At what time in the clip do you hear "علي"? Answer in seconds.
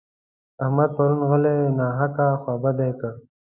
1.31-1.55